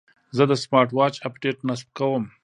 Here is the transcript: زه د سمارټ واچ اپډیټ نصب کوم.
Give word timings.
زه 0.35 0.43
د 0.51 0.53
سمارټ 0.63 0.89
واچ 0.97 1.15
اپډیټ 1.27 1.57
نصب 1.67 1.87
کوم. 1.97 2.23